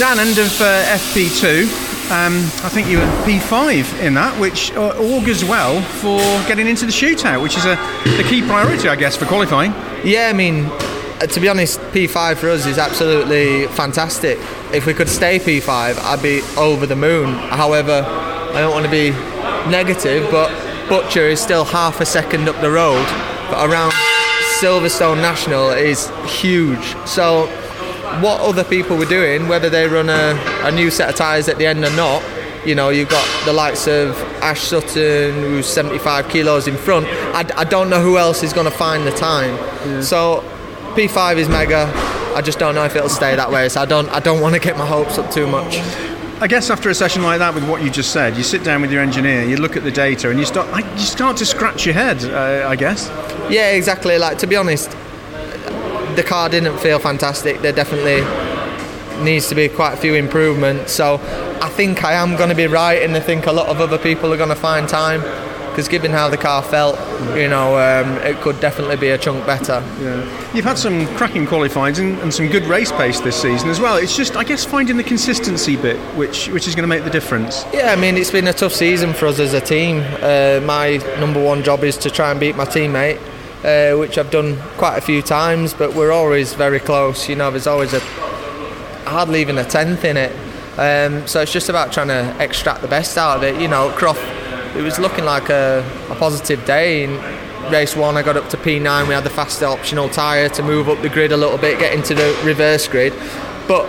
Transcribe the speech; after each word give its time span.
Dan, 0.00 0.18
end 0.18 0.38
of 0.38 0.58
uh, 0.62 0.82
FP2. 0.96 1.64
Um, 2.10 2.38
I 2.64 2.70
think 2.70 2.88
you 2.88 2.96
were 2.96 3.04
P5 3.26 4.00
in 4.00 4.14
that, 4.14 4.40
which 4.40 4.72
uh, 4.72 4.94
augurs 4.98 5.44
well 5.44 5.82
for 6.00 6.18
getting 6.48 6.66
into 6.66 6.86
the 6.86 6.90
shootout, 6.90 7.42
which 7.42 7.54
is 7.58 7.66
a 7.66 7.76
the 8.16 8.24
key 8.26 8.40
priority, 8.40 8.88
I 8.88 8.96
guess, 8.96 9.14
for 9.14 9.26
qualifying. 9.26 9.72
Yeah, 10.02 10.30
I 10.30 10.32
mean, 10.32 10.64
uh, 10.64 11.26
to 11.26 11.38
be 11.38 11.50
honest, 11.50 11.80
P5 11.92 12.38
for 12.38 12.48
us 12.48 12.64
is 12.64 12.78
absolutely 12.78 13.66
fantastic. 13.66 14.38
If 14.72 14.86
we 14.86 14.94
could 14.94 15.10
stay 15.10 15.38
P5, 15.38 15.98
I'd 15.98 16.22
be 16.22 16.40
over 16.56 16.86
the 16.86 16.96
moon. 16.96 17.34
However, 17.34 18.02
I 18.02 18.58
don't 18.58 18.72
want 18.72 18.86
to 18.86 18.90
be 18.90 19.10
negative, 19.70 20.30
but 20.30 20.48
Butcher 20.88 21.26
is 21.28 21.42
still 21.42 21.66
half 21.66 22.00
a 22.00 22.06
second 22.06 22.48
up 22.48 22.58
the 22.62 22.70
road, 22.70 23.04
but 23.50 23.68
around 23.68 23.92
Silverstone 24.60 25.20
National 25.20 25.72
is 25.72 26.10
huge. 26.40 26.96
So, 27.06 27.48
what 28.22 28.40
other 28.40 28.64
people 28.64 28.96
were 28.96 29.06
doing, 29.06 29.48
whether 29.48 29.70
they 29.70 29.86
run 29.86 30.08
a, 30.08 30.34
a 30.62 30.72
new 30.72 30.90
set 30.90 31.08
of 31.08 31.16
tyres 31.16 31.48
at 31.48 31.58
the 31.58 31.66
end 31.66 31.84
or 31.84 31.94
not, 31.96 32.22
you 32.66 32.74
know, 32.74 32.90
you've 32.90 33.08
got 33.08 33.44
the 33.46 33.52
likes 33.52 33.86
of 33.86 34.14
Ash 34.42 34.60
Sutton, 34.60 35.34
who's 35.34 35.66
75 35.66 36.28
kilos 36.28 36.68
in 36.68 36.76
front. 36.76 37.06
I, 37.06 37.44
I 37.56 37.64
don't 37.64 37.88
know 37.88 38.02
who 38.02 38.18
else 38.18 38.42
is 38.42 38.52
going 38.52 38.70
to 38.70 38.76
find 38.76 39.06
the 39.06 39.12
time. 39.12 39.54
Yeah. 39.54 40.02
So, 40.02 40.44
P5 40.94 41.38
is 41.38 41.48
mega. 41.48 41.90
I 42.34 42.42
just 42.42 42.58
don't 42.58 42.74
know 42.74 42.84
if 42.84 42.94
it'll 42.94 43.08
stay 43.08 43.34
that 43.34 43.50
way. 43.50 43.68
So 43.68 43.80
I 43.80 43.86
don't, 43.86 44.08
I 44.10 44.20
don't 44.20 44.40
want 44.40 44.54
to 44.54 44.60
get 44.60 44.76
my 44.76 44.86
hopes 44.86 45.18
up 45.18 45.30
too 45.30 45.46
much. 45.46 45.78
I 46.42 46.46
guess 46.46 46.70
after 46.70 46.88
a 46.88 46.94
session 46.94 47.22
like 47.22 47.38
that, 47.38 47.54
with 47.54 47.68
what 47.68 47.82
you 47.82 47.90
just 47.90 48.12
said, 48.12 48.36
you 48.36 48.42
sit 48.42 48.64
down 48.64 48.80
with 48.80 48.90
your 48.90 49.02
engineer, 49.02 49.44
you 49.44 49.56
look 49.56 49.76
at 49.76 49.82
the 49.82 49.90
data, 49.90 50.30
and 50.30 50.38
you 50.38 50.46
start 50.46 50.68
you 50.94 50.98
start 51.00 51.36
to 51.36 51.44
scratch 51.44 51.84
your 51.84 51.92
head. 51.92 52.24
Uh, 52.24 52.66
I 52.66 52.76
guess. 52.76 53.08
Yeah, 53.50 53.72
exactly. 53.72 54.16
Like 54.16 54.38
to 54.38 54.46
be 54.46 54.56
honest, 54.56 54.96
the 56.16 56.22
car 56.22 56.48
didn't 56.48 56.78
feel 56.78 56.98
fantastic. 56.98 57.60
There 57.60 57.72
definitely 57.72 58.22
needs 59.22 59.48
to 59.48 59.54
be 59.54 59.68
quite 59.68 59.94
a 59.94 59.96
few 59.96 60.14
improvements. 60.14 60.92
So 60.92 61.14
I 61.60 61.68
think 61.68 62.04
I 62.04 62.14
am 62.14 62.36
going 62.36 62.48
to 62.48 62.54
be 62.54 62.66
right, 62.66 63.02
and 63.02 63.16
I 63.16 63.20
think 63.20 63.46
a 63.46 63.52
lot 63.52 63.68
of 63.68 63.80
other 63.80 63.98
people 63.98 64.32
are 64.32 64.36
going 64.36 64.48
to 64.48 64.54
find 64.54 64.88
time 64.88 65.22
because 65.70 65.88
given 65.88 66.10
how 66.10 66.28
the 66.28 66.36
car 66.36 66.62
felt, 66.62 66.98
you 67.36 67.48
know, 67.48 67.78
um, 67.78 68.16
it 68.18 68.40
could 68.40 68.58
definitely 68.60 68.96
be 68.96 69.08
a 69.08 69.18
chunk 69.18 69.46
better. 69.46 69.82
Yeah. 70.00 70.52
You've 70.52 70.64
had 70.64 70.78
some 70.78 71.06
cracking 71.16 71.46
qualifying 71.46 71.96
and, 71.96 72.18
and, 72.18 72.34
some 72.34 72.48
good 72.48 72.64
race 72.64 72.90
pace 72.90 73.20
this 73.20 73.40
season 73.40 73.70
as 73.70 73.78
well. 73.78 73.96
It's 73.96 74.16
just, 74.16 74.36
I 74.36 74.42
guess, 74.42 74.64
finding 74.64 74.96
the 74.96 75.04
consistency 75.04 75.76
bit, 75.76 75.96
which 76.16 76.48
which 76.48 76.66
is 76.66 76.74
going 76.74 76.82
to 76.82 76.88
make 76.88 77.04
the 77.04 77.10
difference. 77.10 77.64
Yeah, 77.72 77.92
I 77.92 77.96
mean, 77.96 78.16
it's 78.16 78.32
been 78.32 78.48
a 78.48 78.52
tough 78.52 78.72
season 78.72 79.12
for 79.12 79.26
us 79.26 79.38
as 79.38 79.54
a 79.54 79.60
team. 79.60 80.02
Uh, 80.20 80.60
my 80.64 80.96
number 81.20 81.42
one 81.42 81.62
job 81.62 81.84
is 81.84 81.96
to 81.98 82.10
try 82.10 82.30
and 82.30 82.40
beat 82.40 82.56
my 82.56 82.64
teammate. 82.64 83.20
Uh, 83.64 83.94
which 83.96 84.16
I've 84.16 84.30
done 84.30 84.56
quite 84.78 84.96
a 84.96 85.02
few 85.02 85.20
times, 85.20 85.74
but 85.74 85.94
we're 85.94 86.12
always 86.12 86.54
very 86.54 86.80
close. 86.80 87.28
You 87.28 87.36
know, 87.36 87.50
there's 87.50 87.66
always 87.66 87.92
a 87.92 88.00
hardly 89.04 89.42
even 89.42 89.58
a 89.58 89.64
tenth 89.64 90.04
in 90.04 90.16
it. 90.16 90.34
Um, 90.78 91.26
so 91.26 91.42
it's 91.42 91.52
just 91.52 91.68
about 91.68 91.92
trying 91.92 92.08
to 92.08 92.34
extract 92.42 92.80
the 92.80 92.88
best 92.88 93.18
out 93.18 93.36
of 93.36 93.42
it. 93.42 93.60
You 93.60 93.68
know, 93.68 93.90
Croft 93.90 94.22
it 94.76 94.82
was 94.82 94.98
looking 94.98 95.24
like 95.24 95.50
a, 95.50 95.84
a 96.10 96.14
positive 96.14 96.64
day. 96.64 97.04
In 97.04 97.10
race 97.70 97.96
one, 97.96 98.16
I 98.16 98.22
got 98.22 98.36
up 98.36 98.48
to 98.50 98.56
P9. 98.56 99.08
We 99.08 99.14
had 99.14 99.24
the 99.24 99.30
faster 99.30 99.66
optional 99.66 100.08
tyre 100.08 100.48
to 100.50 100.62
move 100.62 100.88
up 100.88 101.02
the 101.02 101.08
grid 101.08 101.32
a 101.32 101.36
little 101.36 101.58
bit, 101.58 101.78
get 101.78 101.92
into 101.92 102.14
the 102.14 102.40
reverse 102.44 102.86
grid. 102.86 103.12
But 103.66 103.88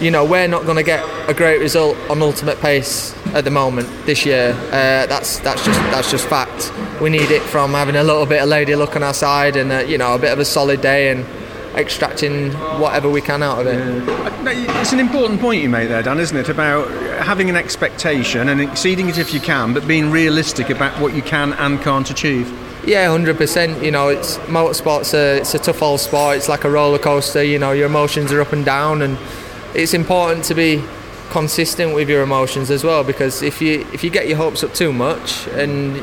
you 0.00 0.10
know, 0.10 0.24
we're 0.24 0.48
not 0.48 0.64
going 0.64 0.76
to 0.76 0.82
get 0.82 1.04
a 1.28 1.34
great 1.34 1.60
result 1.60 1.96
on 2.10 2.22
ultimate 2.22 2.60
pace 2.60 3.14
at 3.34 3.44
the 3.44 3.50
moment 3.50 3.88
this 4.06 4.26
year. 4.26 4.52
Uh, 4.66 5.06
that's 5.06 5.38
that's 5.40 5.64
just 5.64 5.80
that's 5.90 6.10
just 6.10 6.26
fact. 6.26 6.72
We 7.00 7.10
need 7.10 7.30
it 7.30 7.42
from 7.42 7.72
having 7.72 7.96
a 7.96 8.02
little 8.02 8.26
bit 8.26 8.42
of 8.42 8.48
lady 8.48 8.74
luck 8.74 8.96
on 8.96 9.02
our 9.02 9.14
side 9.14 9.56
and 9.56 9.72
uh, 9.72 9.78
you 9.80 9.98
know 9.98 10.14
a 10.14 10.18
bit 10.18 10.32
of 10.32 10.38
a 10.38 10.44
solid 10.44 10.80
day 10.80 11.10
and 11.10 11.24
extracting 11.76 12.52
whatever 12.80 13.08
we 13.08 13.20
can 13.20 13.42
out 13.42 13.60
of 13.60 13.66
it. 13.66 13.78
Yeah. 14.06 14.80
It's 14.80 14.92
an 14.92 15.00
important 15.00 15.40
point 15.40 15.62
you 15.62 15.68
make 15.68 15.88
there, 15.88 16.02
Dan, 16.02 16.18
isn't 16.18 16.36
it? 16.36 16.48
About 16.48 16.90
having 17.24 17.48
an 17.48 17.56
expectation 17.56 18.50
and 18.50 18.60
exceeding 18.60 19.08
it 19.08 19.16
if 19.16 19.32
you 19.32 19.40
can, 19.40 19.72
but 19.72 19.86
being 19.86 20.10
realistic 20.10 20.68
about 20.68 21.00
what 21.00 21.14
you 21.14 21.22
can 21.22 21.54
and 21.54 21.80
can't 21.80 22.10
achieve. 22.10 22.52
Yeah, 22.84 23.08
hundred 23.10 23.36
percent. 23.36 23.82
You 23.82 23.92
know, 23.92 24.08
it's 24.08 24.38
motorsport's 24.38 25.14
a 25.14 25.38
it's 25.38 25.54
a 25.54 25.58
tough 25.58 25.82
old 25.82 26.00
sport. 26.00 26.36
It's 26.36 26.48
like 26.48 26.64
a 26.64 26.70
roller 26.70 26.98
coaster. 26.98 27.42
You 27.42 27.58
know, 27.58 27.70
your 27.70 27.86
emotions 27.86 28.32
are 28.32 28.40
up 28.40 28.52
and 28.52 28.64
down, 28.64 29.02
and 29.02 29.16
it's 29.74 29.94
important 29.94 30.44
to 30.46 30.54
be 30.54 30.82
consistent 31.32 31.94
with 31.94 32.10
your 32.10 32.22
emotions 32.22 32.70
as 32.70 32.84
well. 32.84 33.02
Because 33.02 33.42
if 33.42 33.60
you 33.62 33.86
if 33.92 34.04
you 34.04 34.10
get 34.10 34.28
your 34.28 34.36
hopes 34.36 34.62
up 34.62 34.74
too 34.74 34.92
much 34.92 35.48
and 35.48 35.96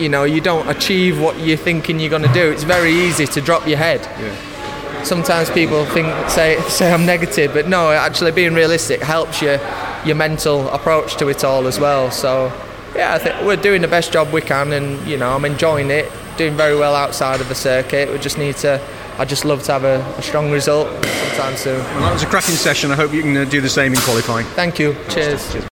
you 0.00 0.08
know 0.08 0.24
you 0.24 0.40
don't 0.40 0.66
achieve 0.68 1.20
what 1.20 1.38
you're 1.38 1.58
thinking 1.58 2.00
you're 2.00 2.10
going 2.10 2.22
to 2.22 2.32
do, 2.32 2.50
it's 2.50 2.64
very 2.64 2.92
easy 2.92 3.26
to 3.26 3.40
drop 3.40 3.68
your 3.68 3.76
head. 3.76 4.00
Yeah. 4.00 5.04
Sometimes 5.04 5.50
people 5.50 5.84
think 5.84 6.08
say 6.30 6.58
say 6.68 6.92
I'm 6.92 7.04
negative, 7.04 7.52
but 7.52 7.68
no, 7.68 7.92
actually 7.92 8.32
being 8.32 8.54
realistic 8.54 9.02
helps 9.02 9.42
you 9.42 9.58
your 10.06 10.16
mental 10.16 10.68
approach 10.70 11.16
to 11.16 11.28
it 11.28 11.44
all 11.44 11.66
as 11.66 11.78
well. 11.78 12.10
So 12.10 12.50
yeah, 12.96 13.14
I 13.14 13.18
think 13.18 13.34
we're 13.46 13.56
doing 13.68 13.82
the 13.82 13.88
best 13.88 14.12
job 14.12 14.32
we 14.32 14.40
can, 14.40 14.72
and 14.72 15.06
you 15.06 15.18
know 15.18 15.30
I'm 15.36 15.44
enjoying 15.44 15.90
it, 15.90 16.10
doing 16.38 16.56
very 16.56 16.76
well 16.76 16.94
outside 16.94 17.40
of 17.42 17.48
the 17.48 17.54
circuit. 17.54 18.10
We 18.10 18.18
just 18.18 18.38
need 18.38 18.56
to. 18.56 18.80
I 19.16 19.24
just 19.24 19.44
love 19.44 19.62
to 19.64 19.72
have 19.72 19.84
a, 19.84 20.00
a 20.18 20.22
strong 20.22 20.50
result 20.50 20.88
sometime 21.04 21.56
soon. 21.56 21.78
Well, 21.78 22.00
that 22.00 22.12
was 22.14 22.22
a 22.22 22.26
cracking 22.26 22.56
session. 22.56 22.90
I 22.90 22.96
hope 22.96 23.12
you 23.12 23.22
can 23.22 23.36
uh, 23.36 23.44
do 23.44 23.60
the 23.60 23.68
same 23.68 23.92
in 23.92 24.00
qualifying. 24.00 24.46
Thank 24.54 24.78
you. 24.78 24.94
Cheers. 25.08 25.52
Cheers. 25.52 25.62